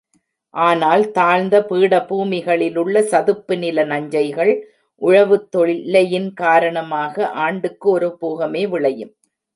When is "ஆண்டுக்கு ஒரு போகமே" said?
7.39-8.65